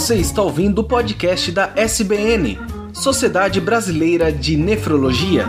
[0.00, 2.58] Você está ouvindo o podcast da SBN,
[2.90, 5.44] Sociedade Brasileira de Nefrologia.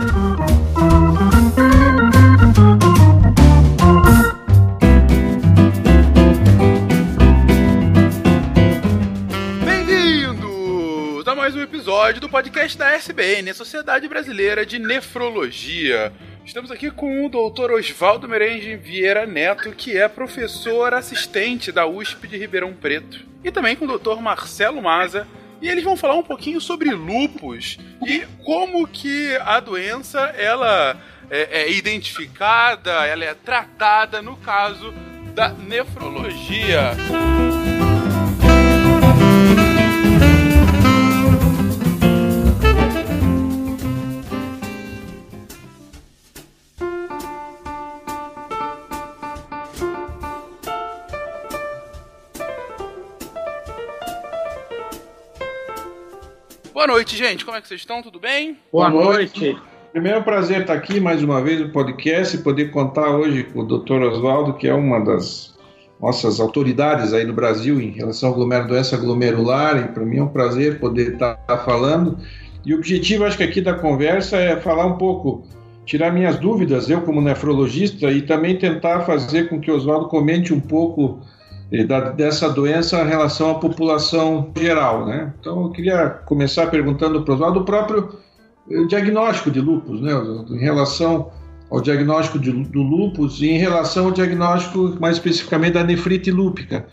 [9.64, 16.12] Bem-vindos a mais um episódio do podcast da SBN, Sociedade Brasileira de Nefrologia.
[16.44, 17.70] Estamos aqui com o Dr.
[17.72, 23.76] Oswaldo Merengue Vieira Neto, que é professor assistente da USP de Ribeirão Preto, e também
[23.76, 24.20] com o Dr.
[24.20, 25.26] Marcelo Maza,
[25.60, 31.00] e eles vão falar um pouquinho sobre lupus e como que a doença ela
[31.30, 34.92] é, é identificada, ela é tratada no caso
[35.34, 36.90] da nefrologia.
[56.72, 57.44] Boa noite, gente.
[57.44, 58.00] Como é que vocês estão?
[58.00, 58.56] Tudo bem?
[58.72, 59.58] Boa noite.
[59.92, 63.44] Primeiro é um prazer estar aqui mais uma vez no podcast e poder contar hoje
[63.44, 64.00] com o Dr.
[64.04, 65.54] Oswaldo, que é uma das
[66.00, 70.22] nossas autoridades aí no Brasil em relação à glomer doença glomerular, e para mim é
[70.22, 72.16] um prazer poder estar falando.
[72.64, 75.46] E o objetivo, acho que aqui da conversa é falar um pouco,
[75.84, 80.54] tirar minhas dúvidas, eu como nefrologista, e também tentar fazer com que o Oswaldo comente
[80.54, 81.20] um pouco
[81.86, 85.32] da, dessa doença em relação à população geral, né?
[85.40, 88.10] Então eu queria começar perguntando para o Oswaldo o próprio
[88.68, 90.12] o diagnóstico de lúpus, né?
[90.50, 91.32] Em relação
[91.70, 96.86] ao diagnóstico de, do lúpus e em relação ao diagnóstico mais especificamente da nefrite lúpica.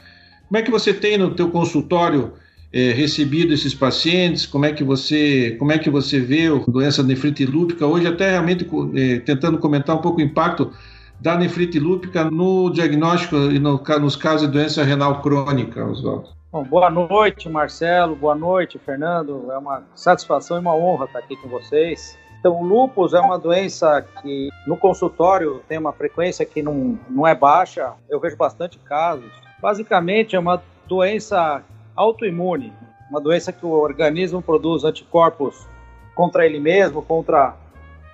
[0.47, 2.31] Como é que você tem no teu consultório
[2.71, 4.45] é, recebido esses pacientes?
[4.45, 8.31] Como é que você como é que você vê a doença nefrite lúpica hoje até
[8.31, 10.71] realmente é, tentando comentar um pouco o impacto
[11.19, 16.29] da nefrite lúpica no diagnóstico e no, nos casos de doença renal crônica, Oswaldo?
[16.51, 18.15] Bom, boa noite, Marcelo.
[18.15, 19.51] Boa noite, Fernando.
[19.51, 22.17] É uma satisfação e uma honra estar aqui com vocês.
[22.39, 27.27] Então, o lúpus é uma doença que no consultório tem uma frequência que não, não
[27.27, 27.93] é baixa.
[28.09, 29.29] Eu vejo bastante casos.
[29.61, 31.61] Basicamente, é uma doença
[31.95, 32.73] autoimune,
[33.11, 35.67] uma doença que o organismo produz anticorpos
[36.15, 37.55] contra ele mesmo, contra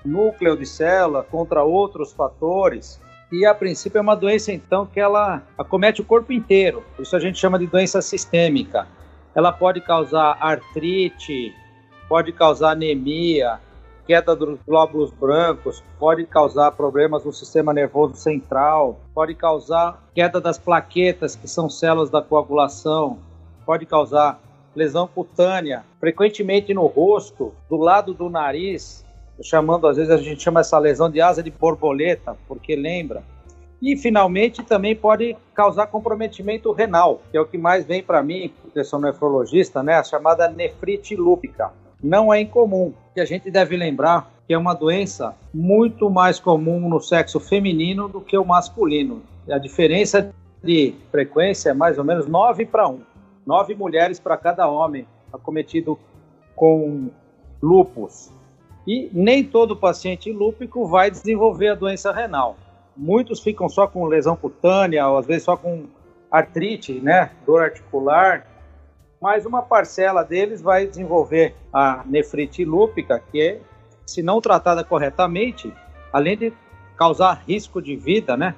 [0.06, 3.02] núcleo de célula, contra outros fatores.
[3.32, 6.84] E a princípio é uma doença então que ela acomete o corpo inteiro.
[7.00, 8.88] Isso a gente chama de doença sistêmica.
[9.34, 11.54] Ela pode causar artrite,
[12.08, 13.60] pode causar anemia,
[14.06, 20.58] queda dos glóbulos brancos, pode causar problemas no sistema nervoso central, pode causar queda das
[20.58, 23.20] plaquetas, que são células da coagulação,
[23.66, 24.40] pode causar
[24.76, 29.05] lesão cutânea, frequentemente no rosto, do lado do nariz,
[29.42, 33.24] chamando, às vezes a gente chama essa lesão de asa de borboleta, porque lembra.
[33.82, 38.52] E finalmente também pode causar comprometimento renal, que é o que mais vem para mim,
[38.62, 41.72] porque sou nefrologista, né, a chamada nefrite lúpica.
[42.02, 46.88] Não é incomum, que a gente deve lembrar que é uma doença muito mais comum
[46.88, 49.22] no sexo feminino do que o masculino.
[49.50, 53.00] A diferença de frequência é mais ou menos 9 para 1.
[53.46, 55.98] 9 mulheres para cada homem acometido
[56.56, 57.10] com
[57.62, 58.32] lupus.
[58.88, 62.56] E nem todo paciente lúpico vai desenvolver a doença renal.
[62.96, 65.86] Muitos ficam só com lesão cutânea, ou às vezes só com
[66.32, 68.46] artrite, né, dor articular,
[69.22, 73.60] mas uma parcela deles vai desenvolver a nefrite lúpica, que é,
[74.06, 75.74] se não tratada corretamente,
[76.12, 76.54] além de
[76.98, 78.56] causar risco de vida, né,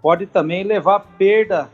[0.00, 1.70] pode também levar à perda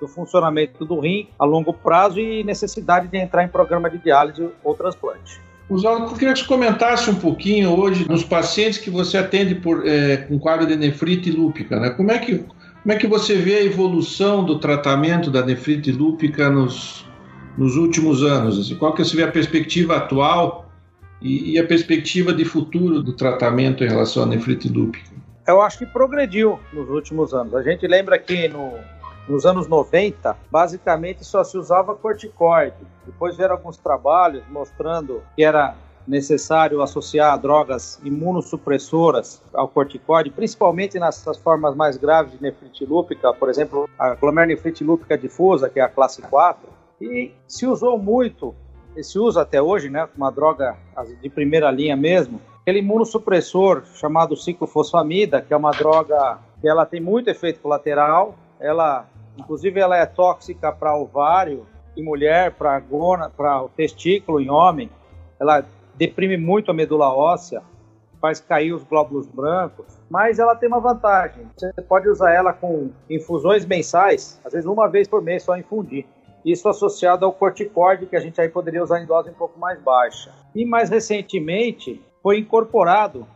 [0.00, 4.50] do funcionamento do rim a longo prazo e necessidade de entrar em programa de diálise
[4.62, 5.40] ou transplante.
[5.68, 9.86] Oswaldo, eu queria que você comentasse um pouquinho hoje nos pacientes que você atende por,
[9.86, 11.90] é, com quadro de nefrite lúpica, né?
[11.90, 16.50] Como é, que, como é que você vê a evolução do tratamento da nefrite lúpica
[16.50, 17.06] nos,
[17.56, 18.58] nos últimos anos?
[18.58, 20.70] Assim, qual que você vê a perspectiva atual
[21.20, 25.10] e, e a perspectiva de futuro do tratamento em relação à nefrite lúpica?
[25.46, 27.54] Eu acho que progrediu nos últimos anos.
[27.54, 28.74] A gente lembra que no,
[29.28, 32.76] nos anos 90, basicamente só se usava corticoide.
[33.06, 35.74] Depois vieram alguns trabalhos mostrando que era
[36.06, 43.48] necessário associar drogas imunossupressoras ao corticoide, principalmente nessas formas mais graves de nefrite lúpica, por
[43.48, 46.68] exemplo, a glomerulonefrite lúpica difusa, que é a classe 4.
[47.00, 48.54] E se usou muito,
[48.96, 50.76] e se usa até hoje, né, uma droga
[51.20, 57.00] de primeira linha mesmo, aquele imunossupressor chamado ciclofosfamida, que é uma droga que ela tem
[57.00, 59.06] muito efeito colateral, ela
[59.36, 62.82] Inclusive, ela é tóxica para ovário em mulher, para
[63.36, 64.90] para o testículo em homem.
[65.38, 65.64] Ela
[65.94, 67.62] deprime muito a medula óssea,
[68.20, 71.46] faz cair os glóbulos brancos, mas ela tem uma vantagem.
[71.56, 76.06] Você pode usar ela com infusões mensais, às vezes uma vez por mês só infundir.
[76.44, 79.80] isso associado ao corticoide, que a gente aí poderia usar em dose um pouco mais
[79.80, 80.32] baixa.
[80.54, 83.26] E mais recentemente foi incorporado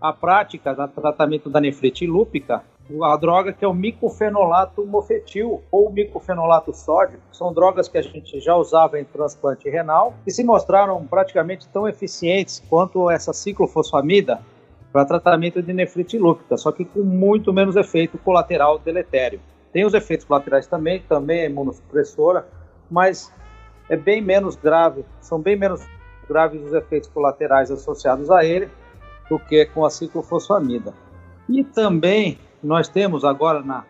[0.00, 2.62] a prática do tratamento da nefrite lúpica
[3.02, 7.18] a droga que é o micofenolato mofetil ou micofenolato sódio.
[7.32, 11.88] São drogas que a gente já usava em transplante renal e se mostraram praticamente tão
[11.88, 14.40] eficientes quanto essa ciclofosfamida
[14.92, 19.40] para tratamento de nefrite lúpica, só que com muito menos efeito colateral deletério.
[19.72, 22.46] Tem os efeitos colaterais também, também é imunossupressora,
[22.88, 23.32] mas
[23.88, 25.84] é bem menos grave, são bem menos
[26.28, 28.68] graves os efeitos colaterais associados a ele
[29.28, 30.94] do que com a ciclofosfamida.
[31.48, 33.84] E também nós temos agora na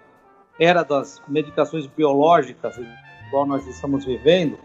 [0.58, 2.76] era das medicações biológicas,
[3.26, 4.58] igual nós estamos vivendo,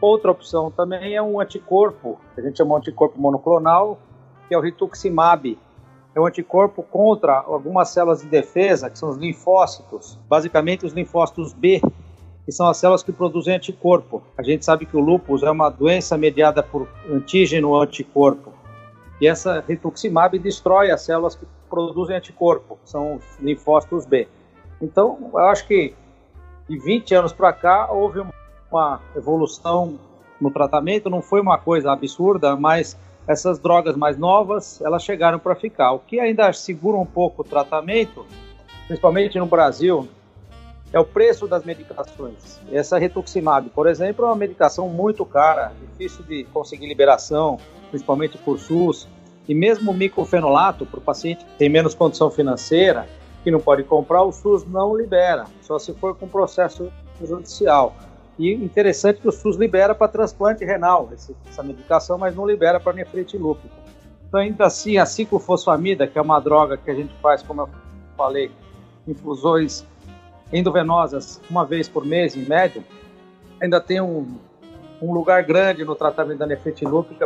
[0.00, 3.98] outra opção também é um anticorpo, a gente chama de anticorpo monoclonal,
[4.48, 5.58] que é o rituximab,
[6.14, 11.52] é um anticorpo contra algumas células de defesa, que são os linfócitos, basicamente os linfócitos
[11.52, 11.80] B,
[12.44, 14.22] que são as células que produzem anticorpo.
[14.36, 18.52] A gente sabe que o lúpus é uma doença mediada por antígeno anticorpo.
[19.22, 24.26] E essa rituximab destrói as células que produzem anticorpo, são os linfócitos B.
[24.80, 25.94] Então, eu acho que
[26.68, 28.20] de 20 anos para cá houve
[28.68, 29.96] uma evolução
[30.40, 35.54] no tratamento, não foi uma coisa absurda, mas essas drogas mais novas, elas chegaram para
[35.54, 35.92] ficar.
[35.92, 38.26] O que ainda segura um pouco o tratamento,
[38.88, 40.08] principalmente no Brasil,
[40.92, 42.60] é o preço das medicações.
[42.70, 47.58] Essa rituximab, por exemplo, é uma medicação muito cara, difícil de conseguir liberação,
[47.90, 49.08] principalmente por SUS.
[49.48, 53.08] E mesmo o micofenolato, para o paciente que tem menos condição financeira,
[53.42, 57.96] que não pode comprar, o SUS não libera, só se for com processo judicial.
[58.38, 62.92] E interessante que o SUS libera para transplante renal essa medicação, mas não libera para
[62.92, 63.74] nefrite lúpica.
[64.28, 67.68] Então, ainda assim, a ciclofosfamida, que é uma droga que a gente faz, como eu
[68.16, 68.50] falei,
[69.06, 69.84] infusões
[70.52, 72.82] endovenosas uma vez por mês, em média,
[73.60, 74.38] ainda tem um,
[75.00, 76.84] um lugar grande no tratamento da nefrite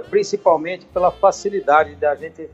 [0.09, 2.49] principalmente pela facilidade da gente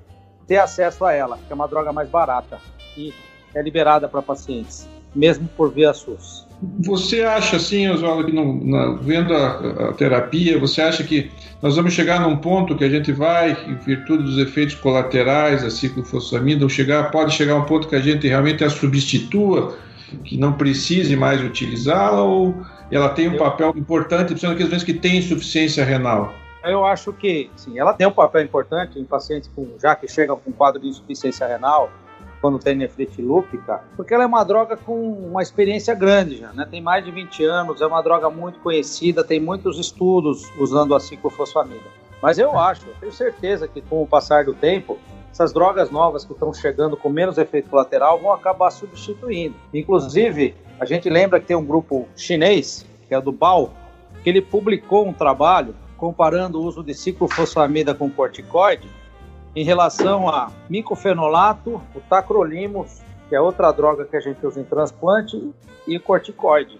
[0.47, 2.59] ter acesso a ela, que é uma droga mais barata
[2.97, 3.13] e
[3.55, 6.47] é liberada para pacientes, mesmo por via SUS.
[6.81, 11.29] Você acha, assim, Oswaldo, que no, na, vendo a, a, terapia, você acha que
[11.61, 15.71] nós vamos chegar num ponto que a gente vai, em virtude dos efeitos colaterais da
[15.71, 19.77] ciclofosfamida, chegar, pode chegar a um ponto que a gente realmente a substitua,
[20.19, 22.55] que não precise mais utilizá-la, ou
[22.91, 26.32] ela tem um papel importante, principalmente aqueles doentes que têm insuficiência renal?
[26.64, 30.37] Eu acho que, sim, ela tem um papel importante em pacientes com, já que chegam
[30.37, 31.91] com quadro de insuficiência renal,
[32.41, 36.67] quando tem nefrite lúpica, porque ela é uma droga com uma experiência grande já, né?
[36.69, 40.99] Tem mais de 20 anos, é uma droga muito conhecida, tem muitos estudos usando a
[40.99, 42.03] ciclofosfamida.
[42.20, 44.99] Mas eu acho, eu tenho certeza que com o passar do tempo,
[45.32, 49.56] essas drogas novas que estão chegando com menos efeito colateral vão acabar substituindo.
[49.73, 53.70] Inclusive, a gente lembra que tem um grupo chinês, que é do BAO,
[54.23, 58.88] que ele publicou um trabalho comparando o uso de ciclofosfamida com corticoide
[59.56, 64.64] em relação a micofenolato, o tacrolimus, que é outra droga que a gente usa em
[64.64, 65.52] transplante,
[65.87, 66.79] e corticoide.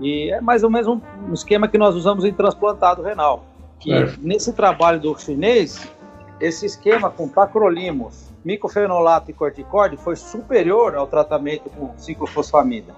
[0.00, 1.00] E é mais ou menos um
[1.32, 3.44] esquema que nós usamos em transplantado renal.
[3.84, 5.90] E nesse trabalho do chinês,
[6.40, 12.94] esse esquema com tacrolimus, micofenolato e corticoide foi superior ao tratamento com ciclofosfamida.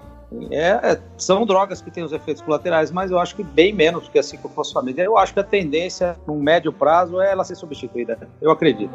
[0.51, 4.07] É, é, são drogas que têm os efeitos colaterais, mas eu acho que bem menos
[4.07, 5.01] que a ciclofosfamida.
[5.01, 8.17] Eu acho que a tendência, no médio prazo, é ela ser substituída.
[8.39, 8.91] Eu acredito.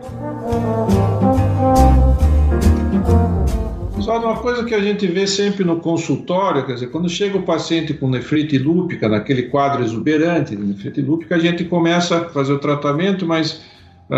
[4.01, 7.43] Só uma coisa que a gente vê sempre no consultório, quer dizer, quando chega o
[7.43, 12.53] paciente com nefrite lúpica, naquele quadro exuberante de nefrite lúpica, a gente começa a fazer
[12.53, 13.63] o tratamento, mas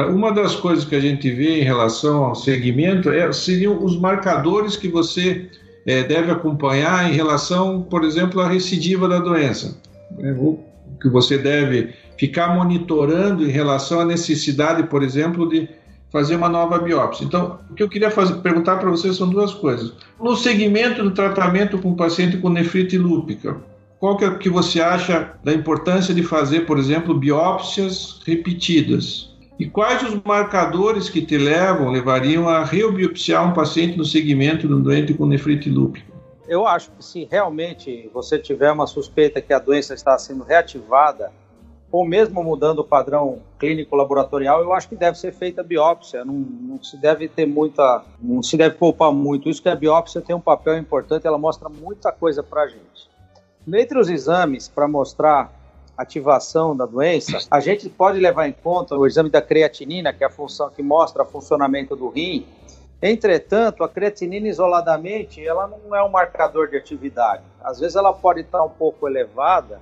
[0.04, 4.76] uma das coisas que a gente vê em relação ao segmento é, seriam os marcadores
[4.76, 5.48] que você
[5.86, 9.80] é, deve acompanhar em relação, por exemplo, à recidiva da doença.
[10.18, 10.58] É, o
[11.00, 15.68] que você deve ficar monitorando em relação à necessidade, por exemplo, de
[16.10, 17.24] fazer uma nova biópsia.
[17.24, 19.92] Então, o que eu queria fazer, perguntar para vocês são duas coisas.
[20.20, 23.56] No segmento do tratamento com paciente com nefrite lúpica,
[24.00, 29.35] qual que, é, que você acha da importância de fazer, por exemplo, biópsias repetidas?
[29.58, 34.74] E quais os marcadores que te levam, levariam a reobiopsiar um paciente no segmento de
[34.74, 36.12] um doente com nefrite lúpica?
[36.46, 41.32] Eu acho que se realmente você tiver uma suspeita que a doença está sendo reativada,
[41.90, 46.22] ou mesmo mudando o padrão clínico laboratorial, eu acho que deve ser feita a biópsia.
[46.22, 49.48] Não, não, se deve ter muita, não se deve poupar muito.
[49.48, 53.08] Isso que a biópsia tem um papel importante, ela mostra muita coisa para a gente.
[53.66, 55.50] Entre os exames para mostrar
[55.96, 60.26] ativação da doença, a gente pode levar em conta o exame da creatinina, que é
[60.26, 62.46] a função que mostra o funcionamento do rim.
[63.00, 67.42] Entretanto, a creatinina isoladamente, ela não é um marcador de atividade.
[67.62, 69.80] Às vezes ela pode estar um pouco elevada,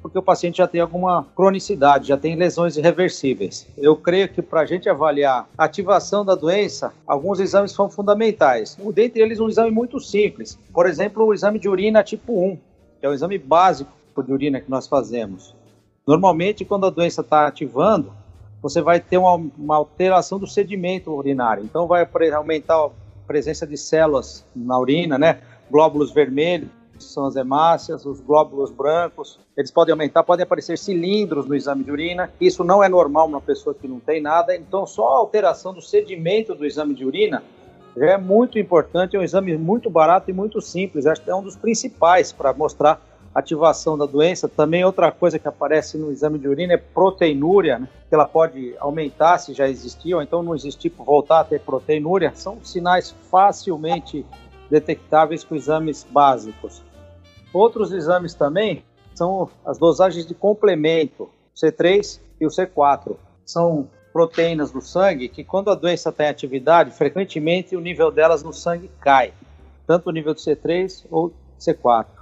[0.00, 3.66] porque o paciente já tem alguma cronicidade, já tem lesões irreversíveis.
[3.76, 8.76] Eu creio que para a gente avaliar a ativação da doença, alguns exames são fundamentais.
[8.92, 10.58] Dentre eles, um exame muito simples.
[10.72, 12.56] Por exemplo, o exame de urina tipo 1,
[13.00, 15.54] que é o exame básico de urina que nós fazemos.
[16.06, 18.12] Normalmente, quando a doença está ativando,
[18.62, 21.64] você vai ter uma, uma, alteração do sedimento urinário.
[21.64, 22.90] Então, vai aumentar a
[23.26, 25.40] presença de células na urina, né?
[25.70, 31.54] Glóbulos vermelhos, são as hemácias, os glóbulos brancos, eles podem aumentar, podem aparecer cilindros no
[31.54, 32.30] exame de urina.
[32.40, 35.80] Isso não é normal numa pessoa que não tem nada, então só a alteração do
[35.80, 37.42] sedimento do exame de urina
[37.96, 41.34] já é muito importante, é um exame muito barato e muito simples, acho que é
[41.34, 43.00] um dos principais para mostrar
[43.34, 44.48] ativação da doença.
[44.48, 47.88] Também outra coisa que aparece no exame de urina é proteinúria, né?
[48.08, 52.32] que ela pode aumentar se já existia, ou então não existir, voltar a ter proteinúria.
[52.34, 54.24] São sinais facilmente
[54.70, 56.82] detectáveis com exames básicos.
[57.52, 63.16] Outros exames também são as dosagens de complemento, C3 e o C4.
[63.44, 68.42] São proteínas do sangue que, quando a doença está em atividade, frequentemente o nível delas
[68.42, 69.32] no sangue cai,
[69.86, 72.17] tanto o nível de C3 ou C4.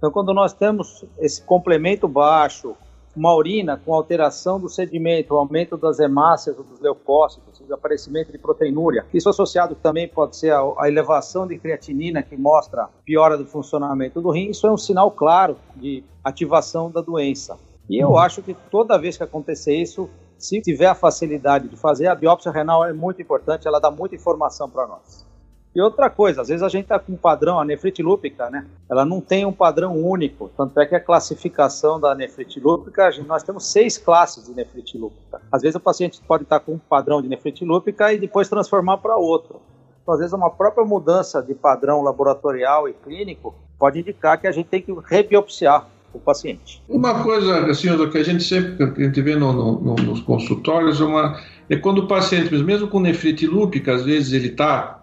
[0.00, 2.74] Então, quando nós temos esse complemento baixo,
[3.14, 9.04] uma urina com alteração do sedimento, aumento das hemácias ou dos leucócitos, desaparecimento de proteinúria.
[9.12, 14.30] Isso associado também pode ser a, elevação de creatinina, que mostra piora do funcionamento do
[14.30, 14.48] rim.
[14.48, 17.58] Isso é um sinal claro de ativação da doença.
[17.88, 18.16] E eu uhum.
[18.16, 22.50] acho que toda vez que acontecer isso, se tiver a facilidade de fazer, a biópsia
[22.50, 25.28] renal é muito importante, ela dá muita informação para nós.
[25.74, 28.66] E outra coisa, às vezes a gente está com um padrão, a nefrite lúpica, né?
[28.90, 30.50] Ela não tem um padrão único.
[30.56, 35.40] Tanto é que a classificação da nefrite lúpica, nós temos seis classes de nefrite lúpica.
[35.50, 38.48] Às vezes o paciente pode estar tá com um padrão de nefrite lúpica e depois
[38.48, 39.60] transformar para outro.
[40.02, 44.52] Então, às vezes, uma própria mudança de padrão laboratorial e clínico pode indicar que a
[44.52, 46.82] gente tem que rebiopsiar o paciente.
[46.88, 51.04] Uma coisa, assim, que a gente sempre a gente vê no, no, nos consultórios é,
[51.04, 54.99] uma, é quando o paciente, mesmo com nefrite lúpica, às vezes ele está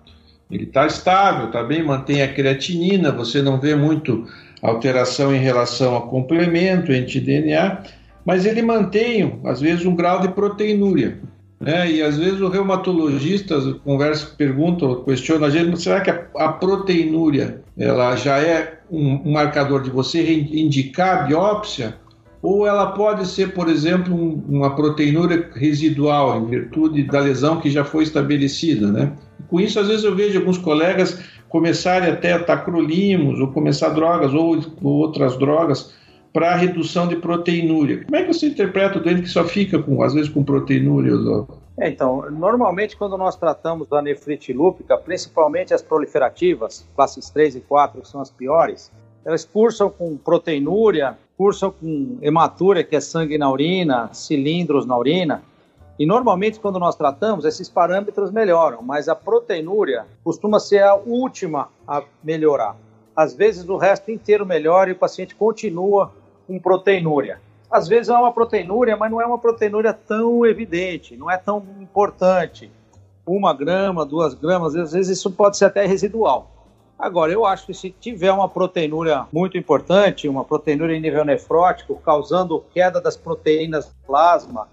[0.49, 4.25] ele está estável, está bem, mantém a creatinina, você não vê muito
[4.61, 7.83] alteração em relação a complemento, anti-DNA,
[8.25, 11.19] mas ele mantém, às vezes, um grau de proteinúria.
[11.59, 11.91] Né?
[11.91, 17.61] E às vezes o reumatologista conversa, pergunta, questiona a gente, será que a, a proteinúria
[17.77, 21.95] ela já é um, um, marcador de você indicar a biópsia?
[22.49, 27.69] Ou ela pode ser, por exemplo, um, uma proteinúria residual, em virtude da lesão que
[27.69, 29.11] já foi estabelecida, né?
[29.49, 34.33] Com isso, às vezes eu vejo alguns colegas começarem até a tacrolimos, ou começar drogas,
[34.33, 35.93] ou, ou outras drogas,
[36.31, 38.05] para redução de proteinúria.
[38.05, 41.11] Como é que você interpreta o doente que só fica, com, às vezes, com proteinúria,
[41.79, 47.59] é, então, normalmente quando nós tratamos da nefrite lúpica, principalmente as proliferativas, classes 3 e
[47.59, 48.91] 4, que são as piores,
[49.27, 55.43] elas cursam com proteinúria, cursam com hematúria, que é sangue na urina, cilindros na urina,
[55.99, 61.67] e normalmente, quando nós tratamos, esses parâmetros melhoram, mas a proteinúria costuma ser a última
[61.85, 62.77] a melhorar.
[63.13, 66.13] Às vezes, o resto inteiro melhora e o paciente continua
[66.47, 67.41] com proteinúria.
[67.69, 71.65] Às vezes, é uma proteinúria, mas não é uma proteinúria tão evidente, não é tão
[71.81, 72.71] importante.
[73.25, 76.56] Uma grama, duas gramas, às vezes isso pode ser até residual.
[76.97, 81.95] Agora, eu acho que se tiver uma proteinúria muito importante, uma proteinúria em nível nefrótico,
[81.97, 84.67] causando queda das proteínas plasma,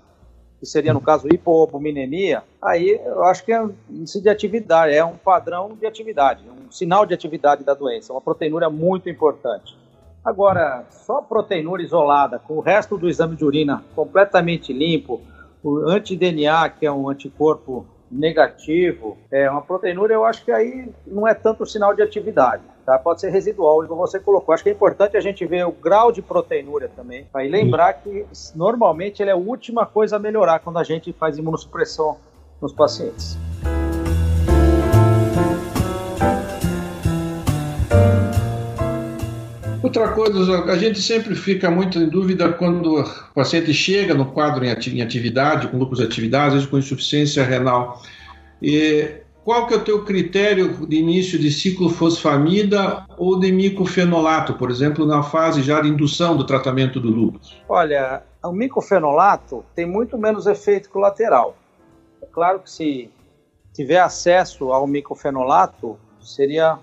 [0.58, 5.16] que seria no caso hipoalbuminemia, aí eu acho que é índice de atividade, é um
[5.16, 9.76] padrão de atividade, um sinal de atividade da doença, uma proteinúria muito importante.
[10.24, 15.20] Agora, só proteinúria isolada, com o resto do exame de urina completamente limpo,
[15.62, 21.26] o anti-DNA, que é um anticorpo negativo, é uma proteinúria, eu acho que aí não
[21.26, 22.62] é tanto sinal de atividade.
[22.84, 22.98] Tá?
[22.98, 24.54] Pode ser residual, como você colocou.
[24.54, 28.26] Acho que é importante a gente ver o grau de proteinúria também, e lembrar que
[28.54, 32.18] normalmente ele é a última coisa a melhorar quando a gente faz imunossupressão
[32.60, 33.38] nos pacientes.
[39.96, 44.64] Outra coisa, a gente sempre fica muito em dúvida quando o paciente chega no quadro
[44.64, 48.02] em atividade, com lúpus de atividade, às vezes com insuficiência renal.
[48.60, 54.68] E qual que é o teu critério de início de ciclofosfamida ou de micofenolato, por
[54.68, 57.62] exemplo, na fase já de indução do tratamento do lúpus?
[57.68, 61.56] Olha, o micofenolato tem muito menos efeito colateral.
[62.20, 63.08] É claro que se
[63.72, 66.80] tiver acesso ao micofenolato, seria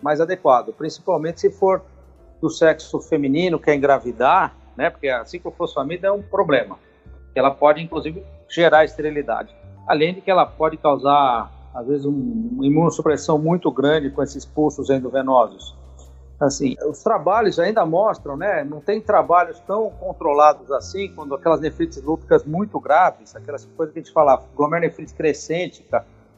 [0.00, 1.82] mais adequado, principalmente se for
[2.40, 4.90] do sexo feminino, quer engravidar, né?
[4.90, 6.78] Porque a ciclofosfamida é um problema.
[7.34, 9.54] Ela pode, inclusive, gerar esterilidade.
[9.86, 14.44] Além de que ela pode causar às vezes um, uma imunossupressão muito grande com esses
[14.44, 15.76] pulsos endovenosos.
[16.40, 18.62] Assim, os trabalhos ainda mostram, né?
[18.62, 23.98] Não tem trabalhos tão controlados assim, quando aquelas nefrites lúpicas muito graves, aquelas coisas que
[23.98, 25.84] a gente falava, glomerulonefrite crescente,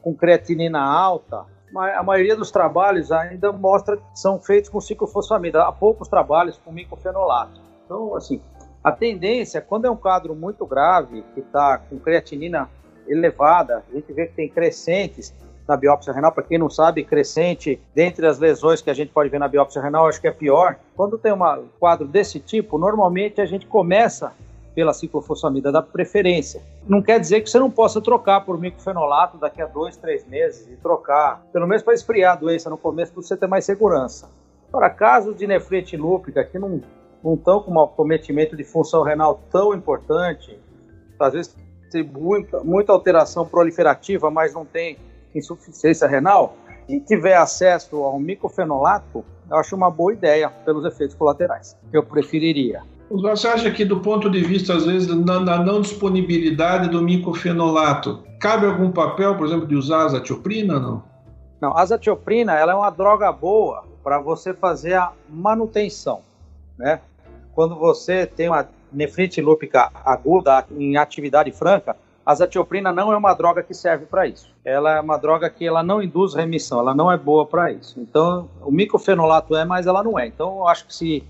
[0.01, 5.63] com creatinina alta, a maioria dos trabalhos ainda mostra que são feitos com ciclofosfamida.
[5.63, 7.59] Há poucos trabalhos com micofenolato.
[7.85, 8.41] Então, assim,
[8.83, 12.69] a tendência, quando é um quadro muito grave, que está com creatinina
[13.07, 15.33] elevada, a gente vê que tem crescentes
[15.67, 16.31] na biópsia renal.
[16.31, 19.81] Para quem não sabe, crescente, dentre as lesões que a gente pode ver na biópsia
[19.81, 20.77] renal, acho que é pior.
[20.95, 24.33] Quando tem um quadro desse tipo, normalmente a gente começa
[24.73, 26.61] pela ciclofosfamida da preferência.
[26.87, 30.67] Não quer dizer que você não possa trocar por micofenolato daqui a dois, três meses
[30.67, 34.29] e trocar, pelo menos para esfriar a doença no começo, para você ter mais segurança.
[34.71, 36.81] Para casos de nefrite lúpica que não
[37.33, 40.57] estão com um cometimento de função renal tão importante,
[41.19, 41.55] às vezes
[41.91, 44.97] tem muita, muita alteração proliferativa, mas não tem
[45.35, 46.55] insuficiência renal,
[46.87, 51.77] e tiver acesso ao micofenolato, eu acho uma boa ideia pelos efeitos colaterais.
[51.91, 52.81] Eu preferiria.
[53.19, 58.23] Você acha que, do ponto de vista, às vezes, na, na não disponibilidade do micofenolato,
[58.39, 61.03] cabe algum papel, por exemplo, de usar azatioprina não?
[61.59, 66.21] Não, a azatioprina ela é uma droga boa para você fazer a manutenção,
[66.77, 67.01] né?
[67.53, 73.33] Quando você tem uma nefrite lúpica aguda em atividade franca, a azatioprina não é uma
[73.33, 74.49] droga que serve para isso.
[74.63, 77.99] Ela é uma droga que ela não induz remissão, ela não é boa para isso.
[77.99, 80.25] Então, o micofenolato é, mas ela não é.
[80.27, 81.23] Então, eu acho que se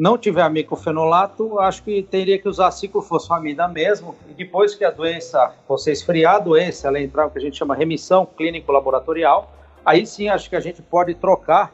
[0.00, 4.16] não tiver micofenolato, acho que teria que usar ciclofosfamida mesmo.
[4.30, 7.58] E depois que a doença, você esfriar a doença, ela entrar no que a gente
[7.58, 9.52] chama remissão clínico-laboratorial,
[9.84, 11.70] aí sim acho que a gente pode trocar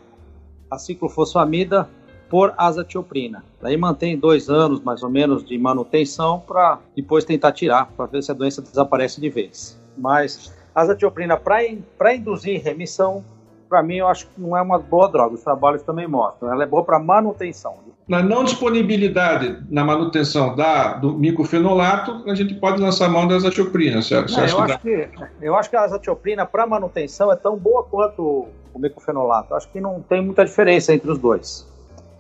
[0.69, 1.89] a ciclofosfamida
[2.29, 3.45] por azatioprina.
[3.63, 8.25] Daí mantém dois anos mais ou menos de manutenção para depois tentar tirar, para ver
[8.25, 9.81] se a doença desaparece de vez.
[9.97, 13.25] Mas azatioprina para induzir remissão,
[13.69, 15.35] para mim eu acho que não é uma boa droga.
[15.35, 16.53] Os trabalhos também mostram.
[16.53, 17.75] Ela é boa para manutenção.
[18.09, 24.01] Na não disponibilidade na manutenção da, do micofenolato, a gente pode lançar mão da azatioprina,
[24.01, 24.33] certo?
[24.33, 25.09] Não, eu, acho que,
[25.41, 29.55] eu acho que a azatioprina para manutenção é tão boa quanto o micofenolato.
[29.55, 31.67] Acho que não tem muita diferença entre os dois.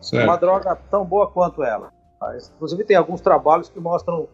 [0.00, 0.24] Certo.
[0.24, 1.90] Uma droga tão boa quanto ela.
[2.56, 4.26] Inclusive tem alguns trabalhos que mostram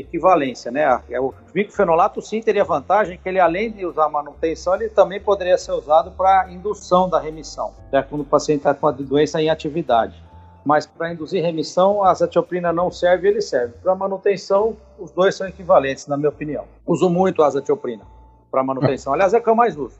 [0.00, 1.00] equivalência, né?
[1.10, 5.56] É, o micofenolato sim teria vantagem que ele além de usar manutenção, ele também poderia
[5.56, 8.02] ser usado para indução da remissão, né?
[8.02, 10.22] quando o paciente está com a doença em atividade.
[10.64, 13.74] Mas para induzir remissão, a azatioprina não serve, ele serve.
[13.82, 16.64] Para manutenção, os dois são equivalentes, na minha opinião.
[16.84, 18.04] Uso muito a azatioprina
[18.50, 19.12] para manutenção.
[19.12, 19.96] Aliás, é o que eu mais uso.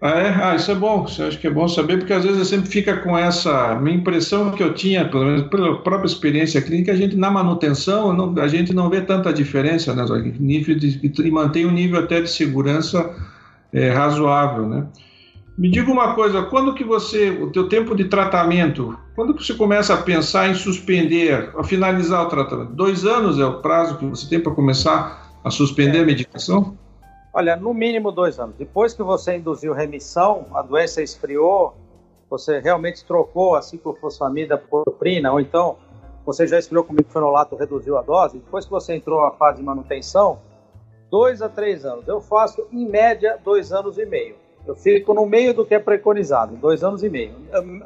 [0.00, 0.28] Ah, é?
[0.44, 2.98] ah, isso é bom, isso acho que é bom saber, porque às vezes sempre fica
[2.98, 7.16] com essa minha impressão que eu tinha, pelo menos pela própria experiência clínica, a gente
[7.16, 10.04] na manutenção, não, a gente não vê tanta diferença, né,
[10.38, 13.12] nível de, e mantém um nível até de segurança
[13.72, 14.86] é, razoável, né?
[15.58, 19.54] Me diga uma coisa, quando que você, o teu tempo de tratamento, quando que você
[19.54, 22.72] começa a pensar em suspender, a finalizar o tratamento?
[22.74, 26.02] Dois anos é o prazo que você tem para começar a suspender é.
[26.02, 26.78] a medicação?
[27.32, 28.56] Olha, no mínimo dois anos.
[28.56, 31.74] Depois que você induziu remissão, a doença esfriou,
[32.28, 35.76] você realmente trocou a ciclofosfamida por prina, ou então
[36.24, 39.64] você já esfriou com microfenolato, reduziu a dose, depois que você entrou na fase de
[39.64, 40.38] manutenção,
[41.10, 42.06] dois a três anos.
[42.06, 44.36] Eu faço, em média, dois anos e meio.
[44.66, 47.34] Eu fico no meio do que é preconizado, dois anos e meio.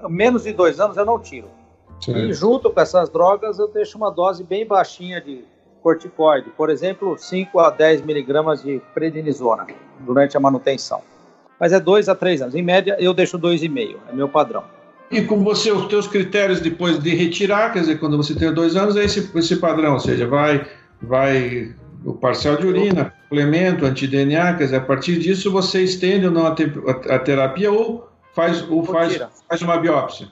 [0.08, 1.46] Menos de dois anos eu não tiro.
[2.00, 2.16] Sim.
[2.16, 5.44] E junto com essas drogas, eu deixo uma dose bem baixinha de
[5.82, 9.66] corticoide, por exemplo, 5 a 10 miligramas de prednisona
[10.00, 11.00] durante a manutenção.
[11.58, 12.54] Mas é 2 a 3 anos.
[12.54, 14.64] Em média, eu deixo 2,5, é meu padrão.
[15.10, 18.76] E com você, os teus critérios depois de retirar, quer dizer, quando você tem dois
[18.76, 20.66] anos, é esse, esse padrão, ou seja, vai,
[21.02, 26.32] vai o parcial de urina, complemento, anti-DNA, quer dizer, a partir disso você estende ou
[26.32, 30.28] não a, te, a, a terapia ou faz, ou faz, faz uma biópsia.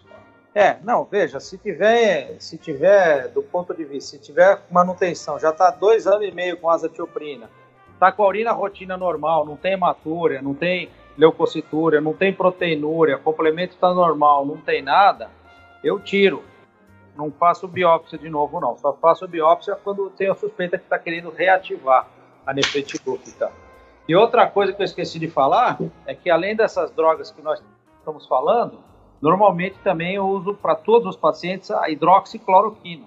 [0.54, 5.50] É, não, veja, se tiver, se tiver, do ponto de vista, se tiver manutenção, já
[5.50, 7.48] está dois anos e meio com azatioprina,
[7.94, 13.18] está com a urina rotina normal, não tem hematúria, não tem leucocitúria, não tem proteinúria,
[13.18, 15.30] complemento está normal, não tem nada,
[15.84, 16.42] eu tiro.
[17.16, 18.78] Não faço biópsia de novo, não.
[18.78, 22.08] Só faço biópsia quando tenho a suspeita que está querendo reativar
[22.46, 22.98] a nefrite.
[24.08, 27.62] E outra coisa que eu esqueci de falar é que além dessas drogas que nós
[27.98, 28.78] estamos falando,
[29.20, 33.04] Normalmente também eu uso para todos os pacientes a hidroxicloroquina,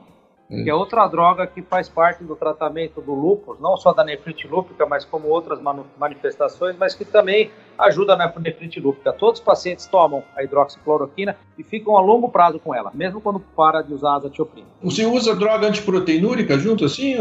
[0.50, 0.64] hum.
[0.64, 4.48] que é outra droga que faz parte do tratamento do lúpus, não só da nefrite
[4.48, 5.60] lúpica, mas como outras
[5.98, 7.50] manifestações, mas que também
[7.80, 9.12] ajuda na nefrite lúpica.
[9.12, 13.40] Todos os pacientes tomam a hidroxicloroquina e ficam a longo prazo com ela, mesmo quando
[13.40, 14.68] para de usar a azatioprina.
[14.84, 17.16] Você usa droga antiproteinúrica junto assim?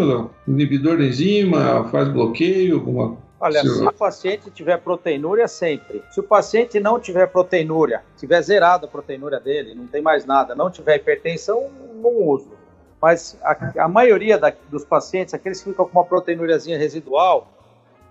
[0.46, 6.00] Inibidor da enzima, faz bloqueio, alguma Olha, se, se o paciente tiver proteinúria, sempre.
[6.12, 10.54] Se o paciente não tiver proteinúria, tiver zerada a proteinúria dele, não tem mais nada,
[10.54, 11.68] não tiver hipertensão,
[12.00, 12.52] não uso.
[13.00, 17.48] Mas a, a maioria da, dos pacientes, aqueles que ficam com uma proteinúriazinha residual,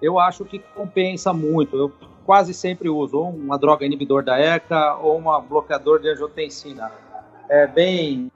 [0.02, 1.78] eu acho que compensa muito.
[1.78, 1.94] Eu
[2.26, 6.91] quase sempre uso ou uma droga inibidor da ECA ou uma bloqueador de angiotensina.
[7.48, 8.30] É bem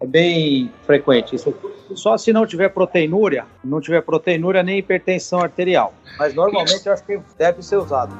[0.00, 1.36] é bem frequente.
[1.36, 1.54] Isso
[1.94, 5.94] só se não tiver proteinúria, não tiver proteinúria nem hipertensão arterial.
[6.18, 8.14] Mas normalmente eu acho que deve ser usado.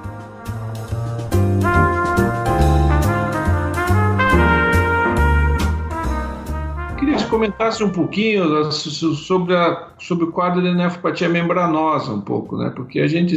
[6.98, 12.22] Queria que você comentasse um pouquinho sobre, a, sobre o quadro de nefropatia membranosa, um
[12.22, 12.72] pouco, né?
[12.74, 13.36] Porque a gente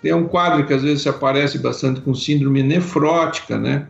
[0.00, 3.88] tem um quadro que às vezes aparece bastante com síndrome nefrótica, né?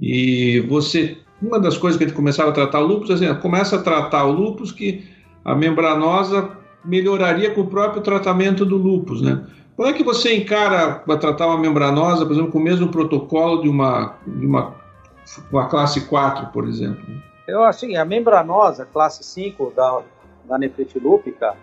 [0.00, 3.76] E você uma das coisas que a gente começava a tratar o lúpus, assim, começa
[3.76, 5.08] a tratar o lúpus que
[5.44, 6.50] a membranosa
[6.84, 9.44] melhoraria com o próprio tratamento do lúpus, né?
[9.76, 13.62] Como é que você encara para tratar uma membranosa, por exemplo, com o mesmo protocolo
[13.62, 14.74] de uma, de uma,
[15.52, 17.04] uma classe 4, por exemplo?
[17.46, 20.02] Eu, assim, a membranosa, classe 5 da,
[20.44, 21.54] da nefrite lúpica,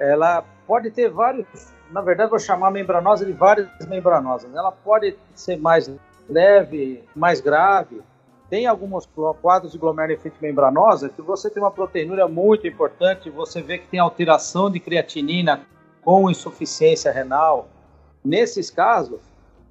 [0.00, 1.46] ela pode ter vários,
[1.92, 4.52] na verdade vou chamar membranosa de várias membranosas.
[4.52, 5.88] Ela pode ser mais
[6.28, 8.02] leve, mais grave,
[8.50, 9.08] tem alguns
[9.40, 14.00] quadros de glomerulonefrite membranosa que você tem uma proteinúria muito importante, você vê que tem
[14.00, 15.64] alteração de creatinina
[16.02, 17.68] com insuficiência renal.
[18.24, 19.20] Nesses casos,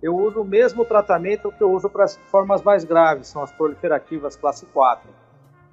[0.01, 3.51] eu uso o mesmo tratamento que eu uso para as formas mais graves, são as
[3.51, 5.09] proliferativas classe 4.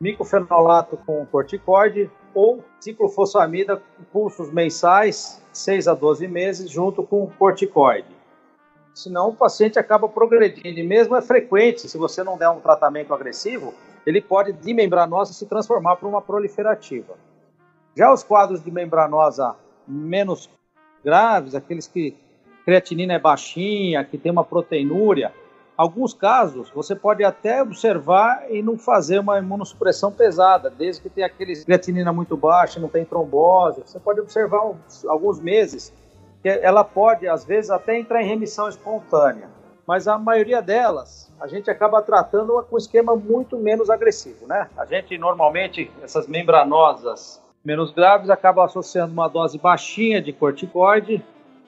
[0.01, 8.16] Micofenolato com corticoide ou ciclofosfamida com pulsos mensais, 6 a 12 meses, junto com corticoide
[8.97, 10.81] senão o paciente acaba progredindo.
[10.81, 13.75] E mesmo é frequente, se você não der um tratamento agressivo,
[14.07, 17.15] ele pode, de membranosa, se transformar para uma proliferativa.
[17.95, 19.55] Já os quadros de membranosa
[19.87, 20.49] menos
[21.05, 22.17] graves, aqueles que
[22.65, 25.31] creatinina é baixinha, que tem uma proteinúria,
[25.77, 31.27] alguns casos você pode até observar e não fazer uma imunossupressão pesada, desde que tenha
[31.27, 35.93] aqueles creatinina muito baixa, não tem trombose, você pode observar uns, alguns meses
[36.47, 39.49] que ela pode, às vezes, até entrar em remissão espontânea.
[39.85, 44.69] Mas a maioria delas, a gente acaba tratando com um esquema muito menos agressivo, né?
[44.77, 51.21] A gente, normalmente, essas membranosas menos graves, acaba associando uma dose baixinha de corticoide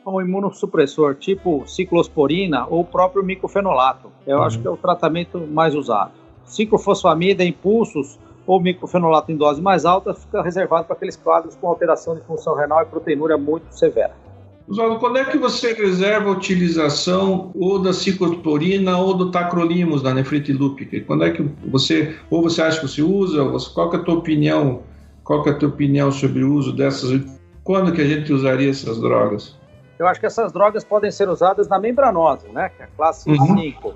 [0.05, 4.13] com um imunossupressor, tipo ciclosporina ou próprio micofenolato.
[4.25, 4.45] Eu uhum.
[4.45, 6.13] acho que é o tratamento mais usado.
[6.45, 11.67] Ciclofosfamida em pulsos ou micofenolato em dose mais alta fica reservado para aqueles quadros com
[11.67, 14.28] alteração de função renal e proteinúria muito severa.
[14.69, 20.13] Oswaldo, quando é que você reserva a utilização ou da ciclosporina ou do tacrolimus na
[20.13, 21.01] nefrite lúpica?
[21.07, 24.83] Quando é que você, ou você acha que você usa, qual é a tua opinião,
[25.25, 27.19] qual é a tua opinião sobre o uso dessas,
[27.65, 29.57] quando que a gente usaria essas drogas?
[29.99, 33.29] Eu acho que essas drogas podem ser usadas na membranosa, né, que é a classe
[33.31, 33.57] uhum.
[33.57, 33.95] 5.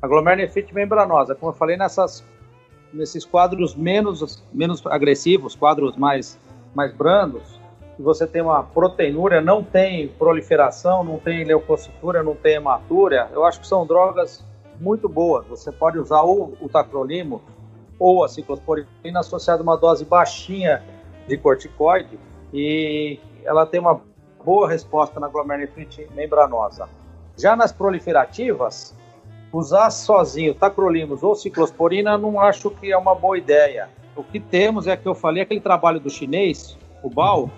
[0.00, 2.24] A glomerulonefrite membranosa, como eu falei, nessas,
[2.92, 6.38] nesses quadros menos, menos agressivos, quadros mais,
[6.76, 7.65] mais brandos, que
[8.02, 13.60] você tem uma proteinúria, não tem proliferação, não tem leucocitura, não tem hematúria, eu acho
[13.60, 14.44] que são drogas
[14.80, 15.46] muito boas.
[15.46, 17.40] Você pode usar ou o tacrolimo
[17.98, 20.82] ou a ciclosporina associada a uma dose baixinha
[21.26, 22.18] de corticoide
[22.52, 24.00] e ela tem uma
[24.44, 26.88] boa resposta na glomerulonefrite membranosa.
[27.36, 28.94] Já nas proliferativas,
[29.52, 33.88] usar sozinho tacrolimus ou ciclosporina não acho que é uma boa ideia.
[34.14, 37.50] O que temos é que eu falei aquele trabalho do chinês, o BAL,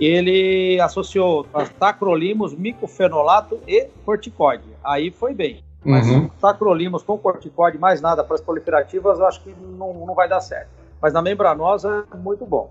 [0.00, 1.46] ele associou
[1.78, 4.64] tacrolimus, micofenolato e corticoide.
[4.84, 5.62] Aí foi bem.
[5.84, 6.28] Mas uhum.
[6.40, 10.40] tacrolimus com corticoide, mais nada para as proliferativas, eu acho que não, não vai dar
[10.40, 10.70] certo.
[11.00, 12.70] Mas na membranosa, é muito bom.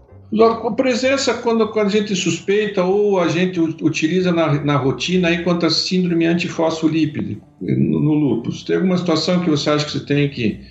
[0.62, 5.68] Com presença, quando, quando a gente suspeita ou a gente utiliza na, na rotina contra
[5.68, 10.30] a síndrome antifosfolípide no, no lúpus, tem alguma situação que você acha que você tem
[10.30, 10.71] que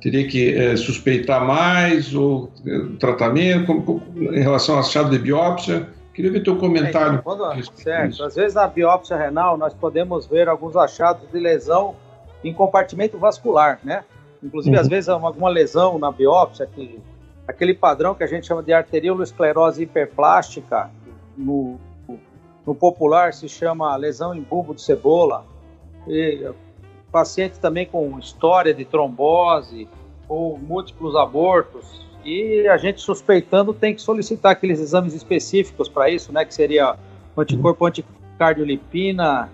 [0.00, 5.18] teria que é, suspeitar mais ou é, tratamento com, com, em relação ao achado de
[5.18, 5.88] biópsia?
[6.14, 7.18] Queria ver teu comentário.
[7.18, 8.22] É, quando, certo.
[8.24, 11.94] Às vezes na biópsia renal nós podemos ver alguns achados de lesão
[12.42, 14.04] em compartimento vascular, né?
[14.42, 14.80] Inclusive uhum.
[14.80, 16.98] às vezes alguma lesão na biópsia que
[17.46, 20.90] aquele padrão que a gente chama de arteriolosclerose hiperplástica
[21.36, 21.78] no,
[22.66, 25.44] no popular se chama lesão em bulbo de cebola.
[26.08, 26.48] E
[27.10, 29.88] paciente também com história de trombose
[30.28, 32.08] ou múltiplos abortos.
[32.24, 36.44] E a gente suspeitando tem que solicitar aqueles exames específicos para isso, né?
[36.44, 36.96] Que seria
[37.34, 39.50] o anticorpo anticardiolipina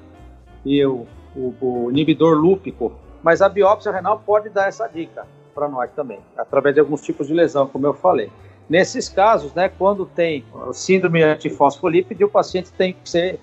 [0.64, 2.92] e o, o, o inibidor lúpico.
[3.22, 7.26] Mas a biópsia renal pode dar essa dica para nós também, através de alguns tipos
[7.26, 8.30] de lesão, como eu falei.
[8.68, 13.40] Nesses casos, né, quando tem síndrome antifosfolípide, o paciente tem que ser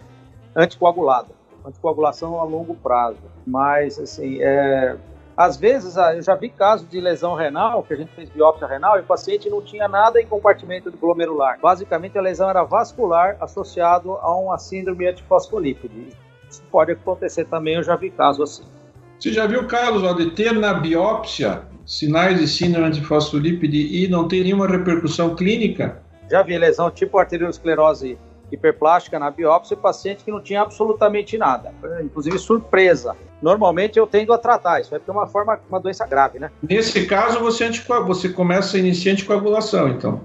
[0.56, 1.30] anticoagulada,
[1.66, 3.18] anticoagulação a longo prazo.
[3.46, 4.96] Mas, assim, é,
[5.36, 8.68] às vezes, ah, eu já vi casos de lesão renal, que a gente fez biópsia
[8.68, 11.60] renal, e o paciente não tinha nada em compartimento glomerular.
[11.60, 16.10] Basicamente, a lesão era vascular associado a uma síndrome antifosfolípide.
[16.50, 18.70] Isso pode acontecer também, eu já vi casos assim.
[19.20, 24.44] Você já viu, Carlos, de ter na biópsia sinais de síndrome antifosfolípide e não ter
[24.44, 26.02] nenhuma repercussão clínica?
[26.30, 28.18] Já vi lesão tipo arteriosclerose
[28.54, 33.16] hiperplástica na biópsia paciente que não tinha absolutamente nada, inclusive surpresa.
[33.42, 36.52] Normalmente eu tendo a tratar, isso é porque é uma forma, uma doença grave, né?
[36.62, 37.70] Nesse caso, você,
[38.06, 40.22] você começa a iniciar anticoagulação, então.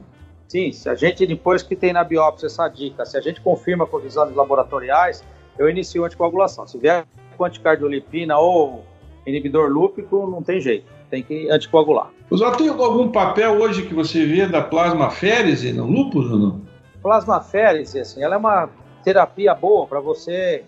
[0.47, 3.87] Sim, se a gente, depois que tem na biópsia essa dica, se a gente confirma
[3.87, 5.25] com os exames laboratoriais,
[5.59, 6.67] eu inicio a anticoagulação.
[6.67, 8.85] Se vier com anticardiolipina ou
[9.27, 12.11] inibidor lúpico, não tem jeito, tem que anticoagular.
[12.31, 16.68] Oswaldo, tem algum papel hoje que você vê da plasmaférese no lúpus ou não?
[17.03, 18.69] Plasmaférese, assim, ela é uma
[19.05, 20.65] terapia boa para você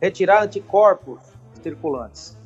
[0.00, 1.20] retirar anticorpos
[1.62, 2.38] circulantes.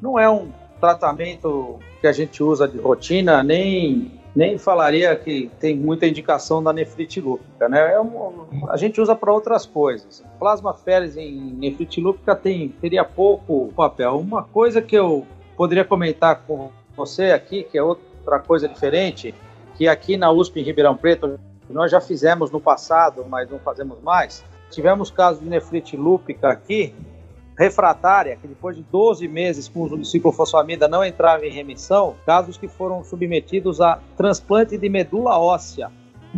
[0.00, 5.76] Não é um tratamento que a gente usa de rotina, nem, nem falaria que tem
[5.76, 7.94] muita indicação da nefrite lúpica, né?
[7.94, 10.24] É um, a gente usa para outras coisas.
[10.38, 14.18] Plasmaférese em nefrite lúpica tem, teria pouco papel.
[14.18, 15.24] Uma coisa que eu
[15.56, 19.32] poderia comentar com você aqui, que é outra coisa diferente,
[19.76, 21.38] que aqui na USP em Ribeirão Preto
[21.72, 24.44] nós já fizemos no passado, mas não fazemos mais.
[24.70, 26.94] Tivemos casos de nefrite lúpica aqui,
[27.56, 32.56] refratária, que depois de 12 meses com uso de ciclofosfamida não entrava em remissão, casos
[32.56, 35.90] que foram submetidos a transplante de medula óssea,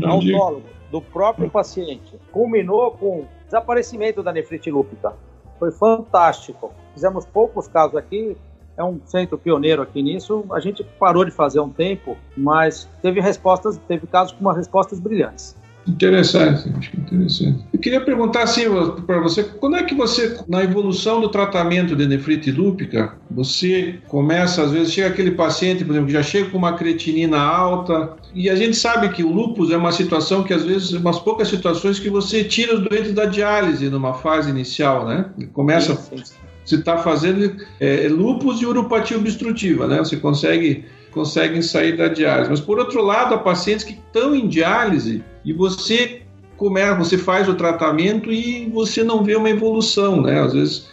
[0.03, 2.19] autólogo, do próprio paciente.
[2.33, 5.15] Culminou com desaparecimento da nefrite lúpica.
[5.59, 6.73] Foi fantástico.
[6.93, 8.37] Fizemos poucos casos aqui,
[8.77, 10.45] é um centro pioneiro aqui nisso.
[10.53, 14.99] A gente parou de fazer um tempo, mas teve respostas, teve casos com umas respostas
[14.99, 15.57] brilhantes.
[15.87, 17.63] Interessante, acho que interessante.
[17.73, 18.65] Eu queria perguntar assim
[19.07, 24.63] para você, quando é que você, na evolução do tratamento de nefrite lúpica, você começa,
[24.63, 28.49] às vezes, chega aquele paciente, por exemplo, que já chega com uma creatinina alta, e
[28.49, 31.99] a gente sabe que o lúpus é uma situação que, às vezes, umas poucas situações
[31.99, 35.27] que você tira os doentes da diálise numa fase inicial, né?
[35.53, 35.95] Começa...
[35.97, 39.99] Sim, sim você está fazendo é, lupus e uropatia obstrutiva, né?
[39.99, 42.51] Você consegue conseguem sair da diálise.
[42.51, 46.23] Mas por outro lado, há pacientes que estão em diálise e você
[46.57, 50.41] começa, você faz o tratamento e você não vê uma evolução, né?
[50.41, 50.89] Às vezes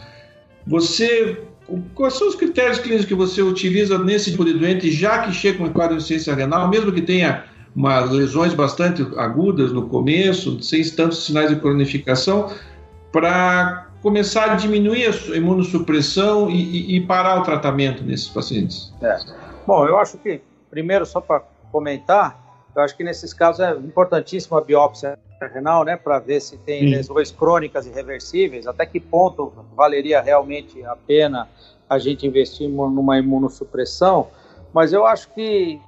[0.67, 1.37] você
[1.93, 5.57] Quais são os critérios clínicos que você utiliza nesse tipo de doente, já que chega
[5.57, 10.83] com quadro de insuficiência renal, mesmo que tenha uma, lesões bastante agudas no começo, sem
[10.91, 12.51] tantos sinais de cronificação,
[13.11, 18.91] para começar a diminuir a imunossupressão e, e, e parar o tratamento nesses pacientes?
[19.01, 19.19] É.
[19.65, 22.41] Bom, eu acho que, primeiro, só para comentar,
[22.75, 25.17] eu acho que nesses casos é importantíssima a biópsia
[25.53, 26.89] renal, né, para ver se tem Sim.
[26.89, 31.47] lesões crônicas irreversíveis, até que ponto valeria realmente a pena
[31.89, 34.27] a gente investir numa imunossupressão.
[34.73, 35.81] Mas eu acho que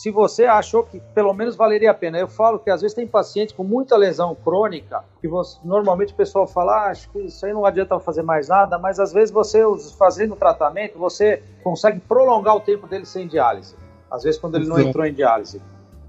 [0.00, 2.18] se você achou que pelo menos valeria a pena.
[2.18, 6.16] Eu falo que às vezes tem pacientes com muita lesão crônica que você, normalmente o
[6.16, 9.30] pessoal fala, ah, acho que isso aí não adianta fazer mais nada, mas às vezes
[9.30, 9.60] você
[9.98, 13.76] fazendo o tratamento, você consegue prolongar o tempo dele sem diálise.
[14.10, 15.60] Às vezes quando ele não entrou em diálise.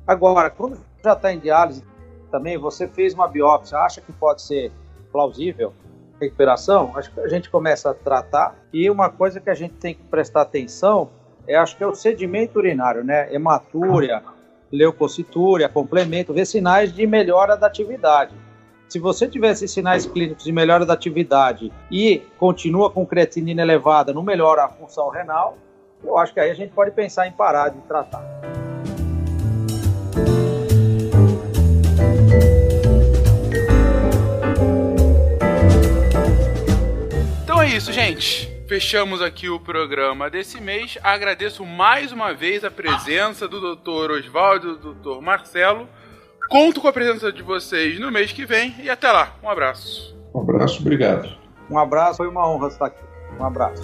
[0.07, 1.83] Agora, quando já está em diálise
[2.31, 4.71] também, você fez uma biópsia, acha que pode ser
[5.11, 5.73] plausível
[6.17, 8.55] recuperação, acho que a gente começa a tratar.
[8.71, 11.09] E uma coisa que a gente tem que prestar atenção
[11.47, 13.33] é, acho que é o sedimento urinário, né?
[13.33, 14.23] Hematúria,
[14.71, 18.33] leucocitúria, complemento, ver sinais de melhora da atividade.
[18.87, 24.13] Se você tiver esses sinais clínicos de melhora da atividade e continua com creatinina elevada,
[24.13, 25.57] não melhora a função renal,
[26.03, 28.21] eu acho que aí a gente pode pensar em parar de tratar.
[37.43, 40.97] Então é isso, gente fechamos aqui o programa desse mês.
[41.03, 44.11] Agradeço mais uma vez a presença do Dr.
[44.11, 45.21] Oswaldo e do Dr.
[45.21, 45.89] Marcelo.
[46.49, 49.35] Conto com a presença de vocês no mês que vem e até lá.
[49.43, 50.17] Um abraço.
[50.33, 51.27] Um abraço, obrigado.
[51.69, 53.03] Um abraço, foi uma honra estar aqui.
[53.37, 53.83] Um abraço.